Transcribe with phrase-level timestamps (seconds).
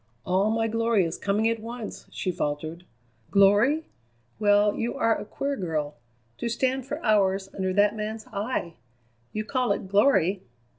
[0.25, 2.85] "All my glory is coming at once!" she faltered.
[3.29, 3.85] "Glory?
[4.39, 5.93] Well, you are a queer girl.
[6.39, 8.77] To stand for hours under that man's eye!
[9.31, 10.41] You call it glory?